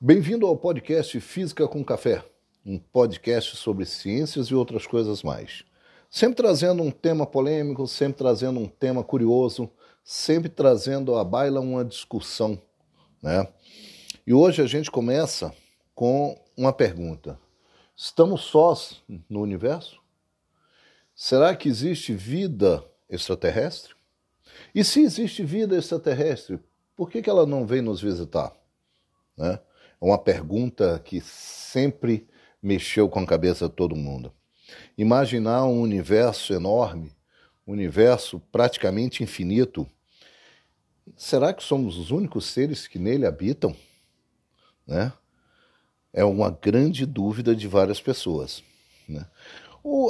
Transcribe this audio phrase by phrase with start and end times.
[0.00, 2.24] Bem-vindo ao podcast Física com Café,
[2.64, 5.64] um podcast sobre ciências e outras coisas mais.
[6.08, 9.68] Sempre trazendo um tema polêmico, sempre trazendo um tema curioso,
[10.04, 12.62] sempre trazendo à baila uma discussão,
[13.20, 13.48] né?
[14.24, 15.52] E hoje a gente começa
[15.96, 17.36] com uma pergunta:
[17.96, 20.00] estamos sós no universo?
[21.12, 23.96] Será que existe vida extraterrestre?
[24.72, 26.60] E se existe vida extraterrestre,
[26.94, 28.54] por que, que ela não vem nos visitar?
[29.36, 29.58] Né?
[30.00, 32.26] É uma pergunta que sempre
[32.62, 34.32] mexeu com a cabeça de todo mundo.
[34.96, 37.12] Imaginar um universo enorme,
[37.66, 39.86] um universo praticamente infinito,
[41.16, 43.74] será que somos os únicos seres que nele habitam?
[44.86, 45.12] Né?
[46.12, 48.62] É uma grande dúvida de várias pessoas.
[49.08, 49.26] Né?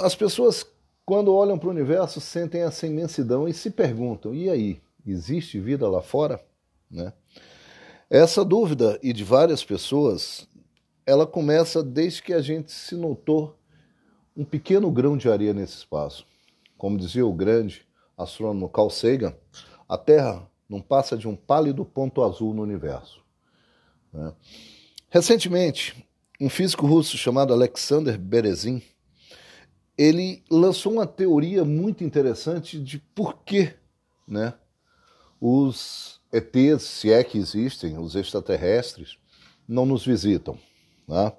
[0.00, 0.66] As pessoas,
[1.04, 5.88] quando olham para o universo, sentem essa imensidão e se perguntam: e aí, existe vida
[5.88, 6.40] lá fora?
[6.90, 7.12] Né?
[8.08, 10.48] Essa dúvida, e de várias pessoas,
[11.04, 13.58] ela começa desde que a gente se notou
[14.36, 16.24] um pequeno grão de areia nesse espaço.
[16.78, 17.84] Como dizia o grande
[18.16, 19.34] astrônomo Carl Sagan,
[19.88, 23.20] a Terra não passa de um pálido ponto azul no universo.
[24.12, 24.32] Né?
[25.10, 26.06] Recentemente,
[26.40, 28.82] um físico russo chamado Alexander Berezin,
[29.98, 33.74] ele lançou uma teoria muito interessante de por que
[34.28, 34.54] né,
[35.40, 39.18] os ETs, se é que existem, os extraterrestres,
[39.68, 40.58] não nos visitam.
[41.06, 41.32] Né?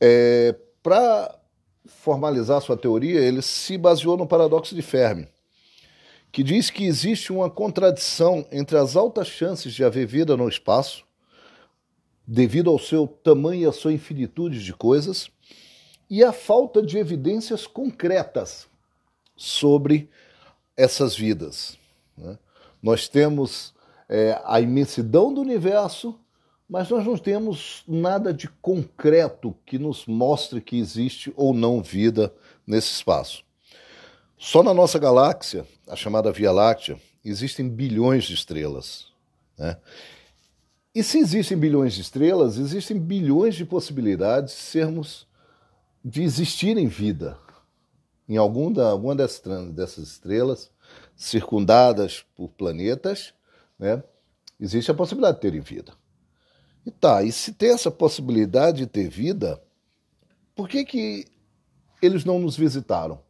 [0.00, 1.38] É, Para
[1.84, 5.28] formalizar sua teoria, ele se baseou no paradoxo de Fermi,
[6.32, 11.04] que diz que existe uma contradição entre as altas chances de haver vida no espaço,
[12.26, 15.30] devido ao seu tamanho e à sua infinitude de coisas,
[16.08, 18.68] e a falta de evidências concretas
[19.36, 20.08] sobre
[20.76, 21.76] essas vidas.
[22.16, 22.38] Né?
[22.82, 23.74] Nós temos
[24.08, 26.18] é, a imensidão do universo,
[26.68, 32.32] mas nós não temos nada de concreto que nos mostre que existe ou não vida
[32.66, 33.44] nesse espaço.
[34.38, 39.06] Só na nossa galáxia, a chamada Via Láctea, existem bilhões de estrelas.
[39.58, 39.76] Né?
[40.94, 45.26] E se existem bilhões de estrelas, existem bilhões de possibilidades de sermos,
[46.04, 47.36] de existirem vida
[48.30, 50.70] em algum da, alguma dessas, dessas estrelas
[51.20, 53.34] circundadas por planetas,
[53.78, 54.02] né,
[54.58, 55.92] existe a possibilidade de terem vida.
[56.86, 59.62] E tá, e se tem essa possibilidade de ter vida,
[60.54, 61.26] por que, que
[62.00, 63.20] eles não nos visitaram?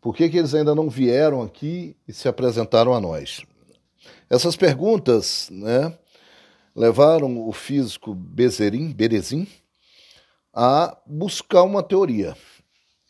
[0.00, 3.44] Por que, que eles ainda não vieram aqui e se apresentaram a nós?
[4.30, 5.92] Essas perguntas né,
[6.74, 9.48] levaram o físico Bezerin, Berezin
[10.54, 12.36] a buscar uma teoria.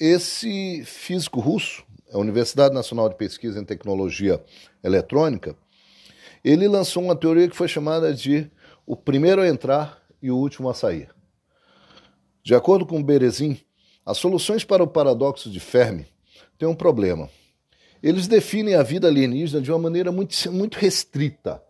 [0.00, 4.42] Esse físico russo, a Universidade Nacional de Pesquisa em Tecnologia
[4.82, 5.56] Eletrônica,
[6.44, 8.50] ele lançou uma teoria que foi chamada de
[8.86, 11.10] o primeiro a entrar e o último a sair.
[12.42, 13.60] De acordo com Berezin,
[14.04, 16.06] as soluções para o paradoxo de Fermi
[16.56, 17.28] têm um problema.
[18.02, 21.62] Eles definem a vida alienígena de uma maneira muito, muito restrita.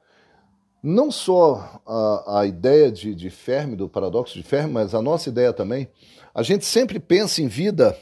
[0.81, 5.29] Não só a, a ideia de, de Fermi, do paradoxo de Fermi, mas a nossa
[5.29, 5.89] ideia também.
[6.33, 7.99] A gente sempre pensa em vida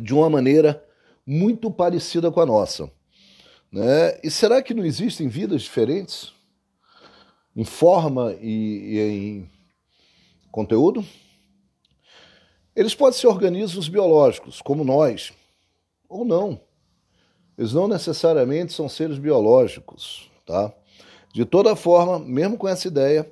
[0.00, 0.82] de uma maneira
[1.26, 2.90] muito parecida com a nossa.
[3.70, 4.20] Né?
[4.22, 6.32] E será que não existem vidas diferentes?
[7.54, 9.50] Em forma e, e em
[10.50, 11.04] conteúdo?
[12.74, 15.32] Eles podem ser organismos biológicos, como nós,
[16.08, 16.60] ou não.
[17.56, 20.72] Eles não necessariamente são seres biológicos, tá?
[21.32, 23.30] De toda forma, mesmo com essa ideia,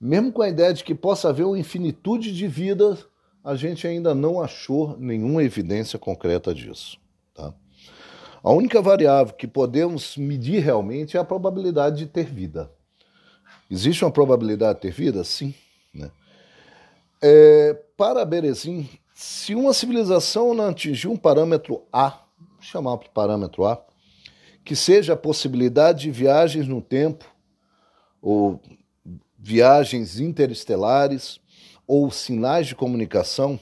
[0.00, 3.06] mesmo com a ideia de que possa haver uma infinitude de vidas,
[3.44, 6.98] a gente ainda não achou nenhuma evidência concreta disso.
[7.34, 7.52] Tá?
[8.42, 12.72] A única variável que podemos medir realmente é a probabilidade de ter vida.
[13.70, 15.22] Existe uma probabilidade de ter vida?
[15.22, 15.54] Sim.
[15.92, 16.10] Né?
[17.22, 23.66] É, para Berezin, se uma civilização não atingir um parâmetro A, vou chamar de parâmetro
[23.66, 23.84] A,
[24.64, 27.26] que seja a possibilidade de viagens no tempo,
[28.22, 28.58] ou
[29.38, 31.38] viagens interestelares,
[31.86, 33.58] ou sinais de comunicação,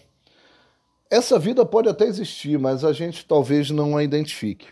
[1.10, 4.68] essa vida pode até existir, mas a gente talvez não a identifique.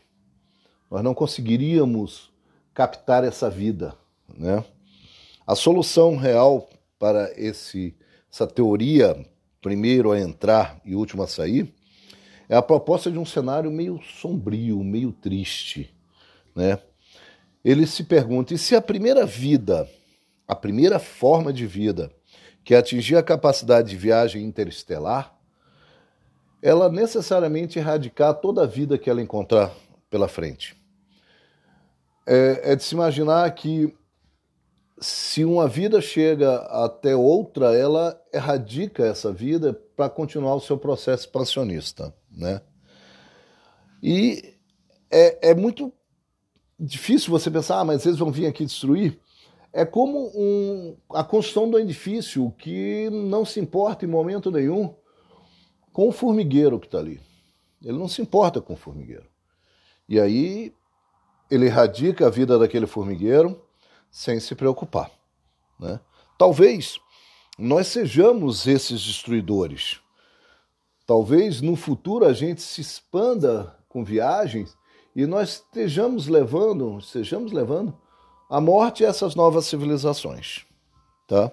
[0.91, 2.33] Nós não conseguiríamos
[2.73, 3.95] captar essa vida,
[4.29, 4.65] né?
[5.47, 6.69] A solução real
[6.99, 7.95] para esse,
[8.33, 9.23] essa teoria,
[9.61, 11.75] primeiro a entrar e último a sair,
[12.49, 15.95] é a proposta de um cenário meio sombrio, meio triste,
[16.55, 16.79] né?
[17.65, 19.89] Ele se pergunta: e se a primeira vida,
[20.49, 22.11] a primeira forma de vida,
[22.65, 25.37] que atingir a capacidade de viagem interestelar,
[26.63, 29.73] ela necessariamente erradicar toda a vida que ela encontrar
[30.11, 30.77] pela frente.
[32.27, 33.95] É, é de se imaginar que
[35.01, 41.25] se uma vida chega até outra, ela erradica essa vida para continuar o seu processo
[41.25, 42.61] expansionista, né?
[44.03, 44.55] E
[45.11, 45.93] é, é muito
[46.79, 49.19] difícil você pensar, ah, mas eles vão vir aqui destruir.
[49.73, 54.95] É como um, a construção do edifício que não se importa em momento nenhum
[55.93, 57.21] com o formigueiro que está ali.
[57.83, 59.27] Ele não se importa com o formigueiro.
[60.09, 60.75] E aí
[61.51, 63.61] ele erradica a vida daquele formigueiro
[64.11, 65.11] sem se preocupar.
[65.79, 66.01] Né?
[66.37, 67.01] Talvez
[67.59, 70.01] nós sejamos esses destruidores.
[71.07, 74.77] Talvez no futuro a gente se expanda com viagens
[75.15, 77.97] e nós estejamos levando, estejamos levando
[78.51, 80.67] a morte a essas novas civilizações,
[81.29, 81.53] tá?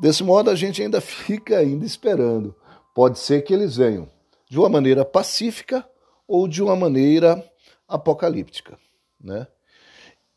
[0.00, 2.54] Desse modo a gente ainda fica ainda esperando.
[2.92, 4.10] Pode ser que eles venham
[4.50, 5.88] de uma maneira pacífica
[6.26, 7.48] ou de uma maneira
[7.86, 8.76] apocalíptica,
[9.20, 9.46] né?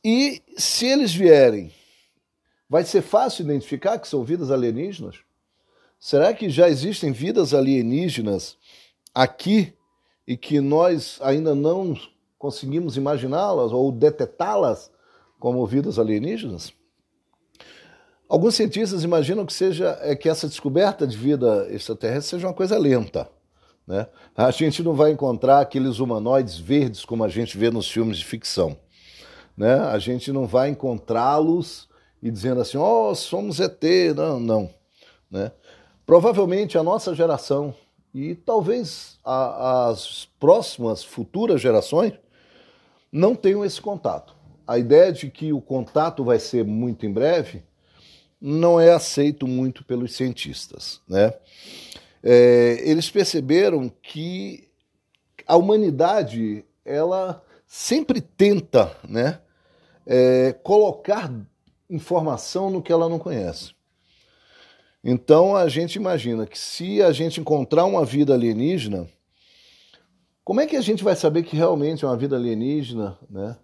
[0.06, 1.74] E se eles vierem,
[2.70, 5.18] vai ser fácil identificar que são vidas alienígenas?
[6.00, 8.58] Será que já existem vidas alienígenas
[9.16, 9.74] aqui
[10.28, 11.98] e que nós ainda não
[12.38, 14.92] conseguimos imaginá-las ou detetá-las
[15.44, 16.72] como vidas alienígenas?
[18.30, 22.78] Alguns cientistas imaginam que seja é, que essa descoberta de vida extraterrestre seja uma coisa
[22.78, 23.30] lenta.
[23.86, 24.08] Né?
[24.38, 28.24] A gente não vai encontrar aqueles humanoides verdes como a gente vê nos filmes de
[28.24, 28.78] ficção.
[29.58, 29.74] Né?
[29.82, 31.90] A gente não vai encontrá-los
[32.22, 33.84] e dizendo assim, ó, oh, somos ET.
[34.16, 34.70] Não, não.
[35.30, 35.52] Né?
[36.06, 37.76] Provavelmente a nossa geração
[38.16, 42.14] e talvez a, as próximas futuras gerações
[43.12, 44.33] não tenham esse contato.
[44.68, 47.64] A ideia de que o contato vai ser muito em breve
[48.40, 51.02] não é aceito muito pelos cientistas.
[51.08, 51.34] Né?
[52.22, 54.68] É, eles perceberam que
[55.46, 59.40] a humanidade ela sempre tenta né,
[60.06, 61.32] é, colocar
[61.90, 63.74] informação no que ela não conhece.
[65.04, 69.08] Então a gente imagina que se a gente encontrar uma vida alienígena,
[70.44, 73.58] como é que a gente vai saber que realmente é uma vida alienígena, né?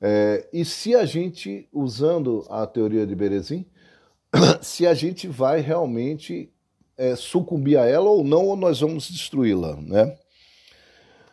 [0.00, 3.66] É, e se a gente, usando a teoria de Berezin,
[4.60, 6.52] se a gente vai realmente
[6.96, 10.16] é, sucumbir a ela ou não, ou nós vamos destruí-la, né?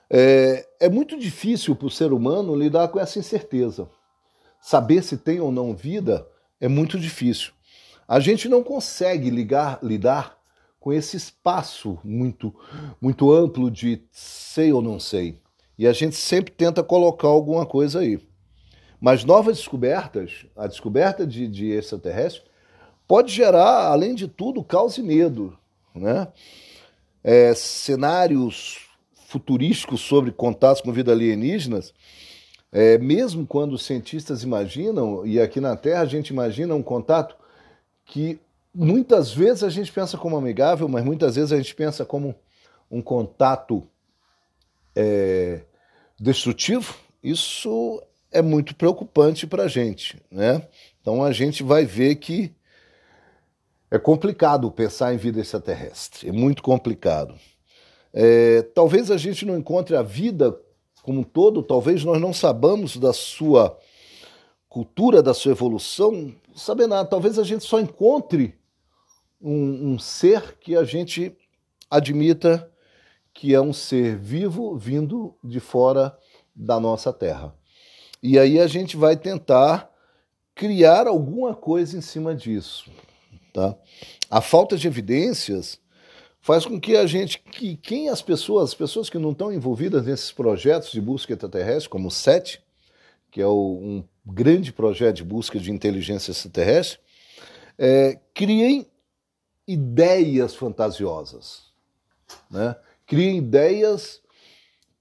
[0.09, 3.89] É, é muito difícil para o ser humano lidar com essa incerteza.
[4.59, 6.27] Saber se tem ou não vida
[6.59, 7.53] é muito difícil.
[8.07, 10.37] A gente não consegue ligar, lidar
[10.81, 12.53] com esse espaço muito,
[12.99, 15.39] muito amplo de sei ou não sei.
[15.77, 18.19] E a gente sempre tenta colocar alguma coisa aí.
[19.01, 22.43] Mas novas descobertas, a descoberta de, de extraterrestre,
[23.07, 25.57] pode gerar, além de tudo, caos e medo.
[25.95, 26.27] Né?
[27.23, 28.87] É, cenários
[29.27, 31.93] futurísticos sobre contatos com vida alienígenas,
[32.71, 37.35] é, mesmo quando os cientistas imaginam, e aqui na Terra a gente imagina um contato
[38.05, 38.39] que
[38.73, 42.35] muitas vezes a gente pensa como amigável, mas muitas vezes a gente pensa como
[42.89, 43.83] um contato
[44.95, 45.63] é,
[46.19, 48.01] destrutivo, isso
[48.31, 50.21] é muito preocupante para a gente.
[50.31, 50.67] Né?
[51.01, 52.53] Então a gente vai ver que
[53.89, 57.35] é complicado pensar em vida extraterrestre, é muito complicado.
[58.13, 60.57] É, talvez a gente não encontre a vida
[61.03, 63.77] como um todo, talvez nós não sabamos da sua
[64.69, 67.09] cultura, da sua evolução, saber nada.
[67.09, 68.55] Talvez a gente só encontre
[69.41, 71.35] um, um ser que a gente
[71.89, 72.71] admita
[73.33, 76.17] que é um ser vivo vindo de fora
[76.55, 77.53] da nossa terra.
[78.21, 79.91] E aí a gente vai tentar
[80.53, 82.91] criar alguma coisa em cima disso.
[83.53, 83.75] Tá?
[84.29, 85.79] A falta de evidências
[86.39, 90.05] faz com que a gente, que quem as pessoas, as pessoas que não estão envolvidas
[90.05, 92.61] nesses projetos de busca extraterrestre, como o SET,
[93.29, 96.99] que é o, um grande projeto de busca de inteligência extraterrestre,
[97.77, 98.87] é, criem
[99.67, 101.71] ideias fantasiosas,
[102.49, 102.75] né?
[103.05, 104.21] criem ideias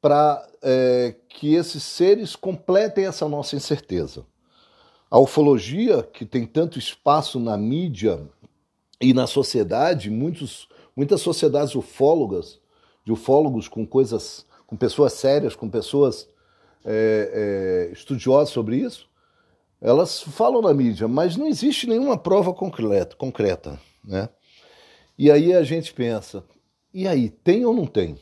[0.00, 4.24] para é, que esses seres completem essa nossa incerteza.
[5.10, 8.20] A ufologia, que tem tanto espaço na mídia
[9.00, 10.68] e na sociedade, muitos
[11.00, 12.60] Muitas sociedades ufólogas,
[13.06, 16.28] de ufólogos com coisas, com pessoas sérias, com pessoas
[16.84, 19.08] é, é, estudiosas sobre isso,
[19.80, 24.28] elas falam na mídia, mas não existe nenhuma prova concreta, concreta né?
[25.16, 26.44] E aí a gente pensa,
[26.92, 28.18] e aí, tem ou não tem?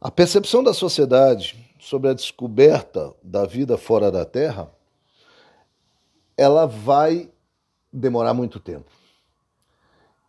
[0.00, 4.70] A percepção da sociedade sobre a descoberta da vida fora da Terra,
[6.36, 7.28] ela vai
[7.92, 8.88] demorar muito tempo.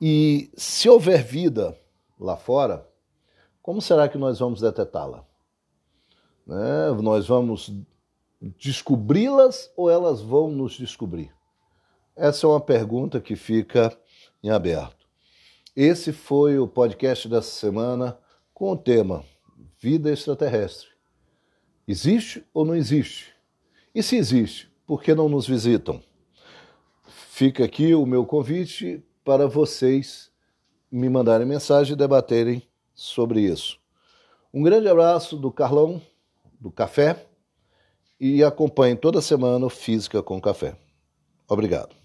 [0.02, 1.78] E se houver vida
[2.20, 2.90] lá fora,
[3.62, 5.24] como será que nós vamos detetá-la?
[6.48, 6.90] Né?
[7.00, 7.72] Nós vamos
[8.58, 11.32] descobri-las ou elas vão nos descobrir?
[12.16, 13.96] Essa é uma pergunta que fica
[14.42, 15.08] em aberto.
[15.76, 18.18] Esse foi o podcast dessa semana
[18.52, 19.24] com o tema
[19.80, 20.88] Vida Extraterrestre.
[21.88, 23.34] Existe ou não existe?
[23.94, 26.04] E se existe, por que não nos visitam?
[27.30, 30.32] Fica aqui o meu convite para vocês
[30.92, 32.64] me mandarem mensagem e debaterem
[32.94, 33.80] sobre isso.
[34.54, 36.02] Um grande abraço do Carlão,
[36.60, 37.26] do Café,
[38.20, 40.76] e acompanhe toda semana o Física com Café.
[41.48, 41.99] Obrigado.